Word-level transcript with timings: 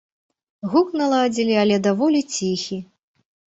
Гук 0.71 0.87
наладзілі, 1.01 1.55
але 1.65 1.79
даволі 1.89 2.25
ціхі. 2.39 2.83